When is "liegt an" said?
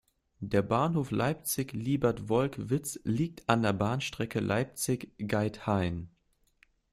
3.03-3.61